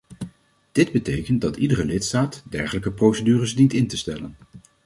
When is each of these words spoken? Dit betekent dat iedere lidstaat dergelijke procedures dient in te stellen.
Dit 0.71 0.91
betekent 0.91 1.41
dat 1.41 1.57
iedere 1.57 1.85
lidstaat 1.85 2.43
dergelijke 2.49 2.91
procedures 2.91 3.55
dient 3.55 3.73
in 3.73 3.87
te 3.87 3.97
stellen. 3.97 4.35